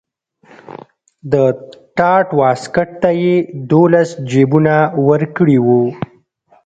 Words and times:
د 1.31 1.33
ټاټ 1.97 2.27
واسکټ 2.39 2.89
ته 3.01 3.09
یې 3.23 3.35
دولس 3.71 4.09
جیبونه 4.31 4.75
ورکړي 5.07 5.57
وو. 5.65 5.83